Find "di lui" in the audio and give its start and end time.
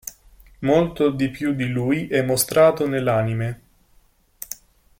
1.53-2.07